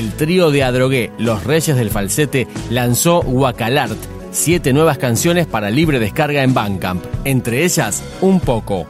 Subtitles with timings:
[0.00, 3.98] El trío de Adrogué, Los Reyes del Falsete, lanzó Guacalart,
[4.30, 8.86] siete nuevas canciones para libre descarga en Bandcamp, entre ellas Un Poco.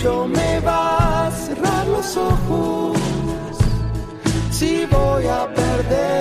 [0.00, 2.98] Brillo me va a cerrar los ojos,
[4.50, 6.19] si voy a perderlo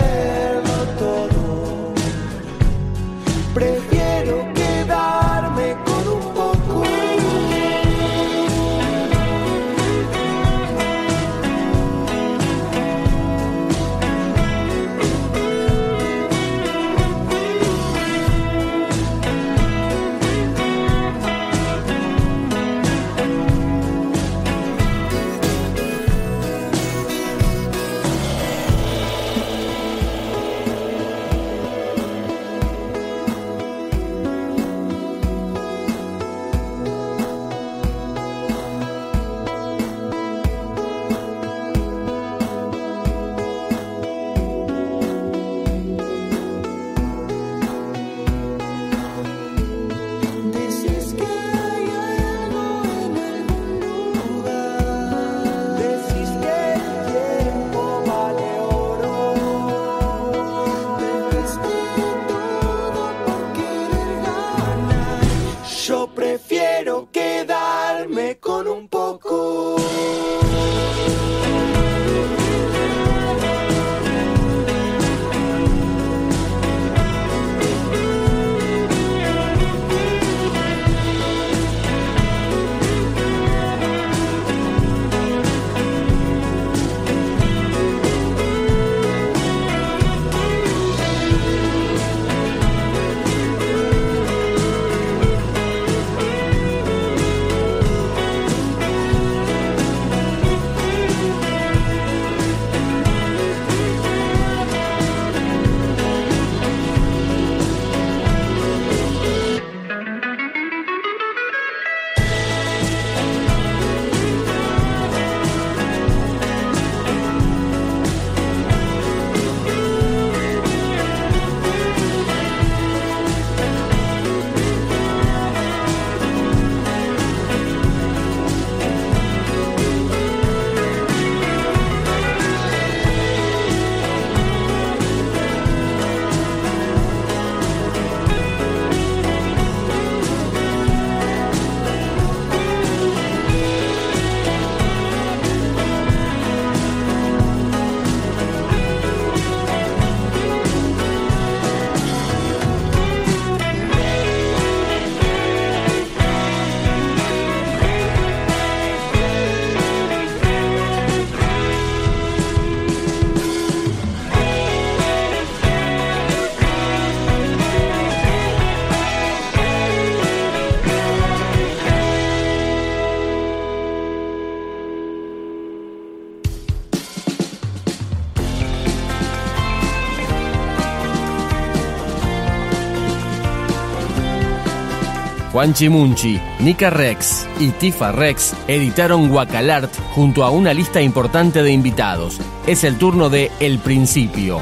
[185.59, 191.73] Juan Chimunchi, Nika Rex y Tifa Rex editaron Guacalart junto a una lista importante de
[191.73, 192.39] invitados.
[192.65, 194.61] Es el turno de El Principio.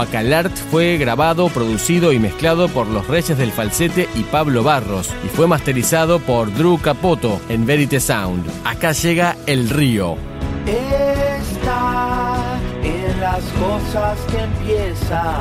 [0.00, 5.28] Guacalart fue grabado, producido y mezclado por los Reyes del Falsete y Pablo Barros y
[5.28, 8.50] fue masterizado por Drew Capoto en Verite Sound.
[8.64, 10.16] Acá llega El Río.
[10.64, 15.36] Está en las cosas que empiezan,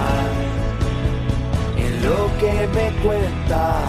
[1.77, 3.79] en lo que me cuenta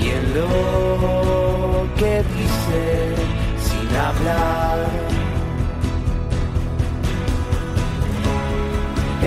[0.00, 3.16] y en lo que dice
[3.58, 5.19] sin hablar.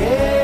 [0.03, 0.42] Está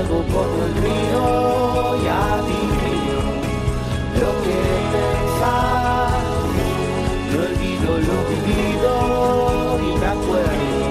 [0.00, 1.26] Muevo como el río
[2.02, 3.20] y adivino
[4.18, 4.60] lo que
[4.94, 6.20] pensar.
[7.30, 8.92] No olvido lo vivido
[9.78, 10.86] y me acuerdo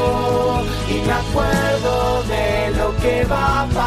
[0.87, 2.47] y me acuerdo de
[2.77, 3.78] lo que va a pasar.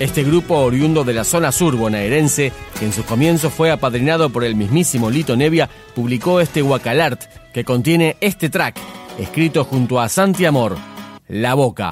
[0.00, 4.44] Este grupo oriundo de la zona sur bonaerense, que en sus comienzos fue apadrinado por
[4.44, 8.78] el mismísimo Lito Nevia, publicó este Guacalart, que contiene este track,
[9.18, 10.78] escrito junto a Santi Amor,
[11.28, 11.90] La Boca.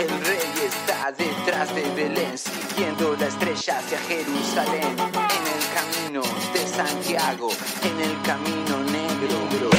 [0.00, 4.96] El rey está detrás de Belén, siguiendo la estrella hacia Jerusalén.
[4.98, 5.62] En el
[6.02, 7.50] camino de Santiago,
[7.84, 9.77] en el camino negro.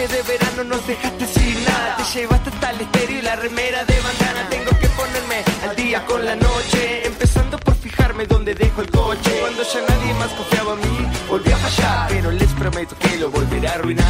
[0.00, 1.96] Noche de verano nos dejaste sin nada.
[1.96, 4.48] Te llevaste hasta el estéreo y la remera de bandana.
[4.48, 7.06] Tengo que ponerme al día con la noche.
[7.06, 9.30] Empezando por fijarme dónde dejo el coche.
[9.40, 12.08] Cuando ya nadie más confiaba en mí, volví a fallar.
[12.08, 14.06] Pero les prometo que lo volveré a arruinar.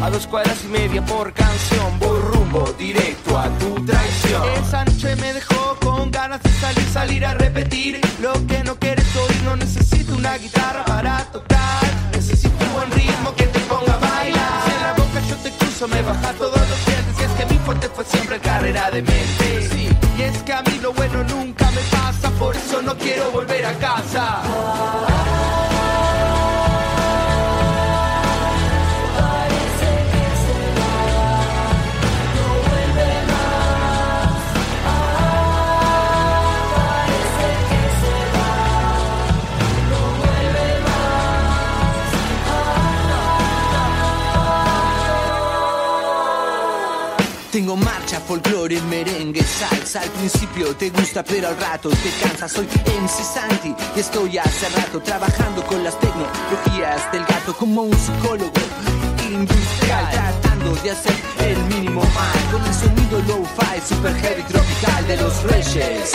[0.00, 1.98] A dos cuadras y media por canción.
[1.98, 4.48] Voy rumbo directo a tu traición.
[4.64, 8.00] Esa noche me dejó con ganas de salir, salir a repetir.
[8.22, 11.47] Lo que no quieres oír, no necesito una guitarra para tocar.
[18.38, 19.68] carrera de mente.
[20.16, 23.64] Y es que a mí lo bueno nunca me pasa por eso no quiero volver
[23.66, 24.42] a casa.
[29.16, 30.94] Parece que se va
[32.34, 34.40] no vuelve más.
[36.74, 38.52] Parece que se va
[39.90, 42.08] no vuelve más.
[47.52, 50.02] Tengo más folclore, merengue, salsa.
[50.02, 52.46] Al principio te gusta, pero al rato te cansa.
[52.46, 57.98] Soy MC Santi y estoy hace rato trabajando con las tecnologías del gato como un
[57.98, 58.52] psicólogo
[59.26, 65.16] industrial, tratando de hacer el mínimo mal con el sonido low-fi, super heavy tropical de
[65.16, 66.12] los reyes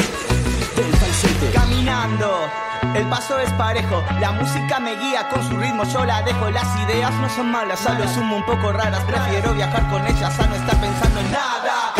[0.75, 1.51] del falsete.
[1.51, 2.47] Caminando.
[2.93, 6.51] El paso es parejo, la música me guía con su ritmo, yo la dejo.
[6.51, 9.03] Las ideas no son malas, a lo sumo un poco raras.
[9.05, 11.92] Prefiero viajar con ellas a no estar pensando en nada.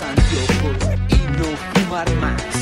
[0.00, 0.08] Los
[1.10, 1.44] y no
[1.74, 2.61] fumar más.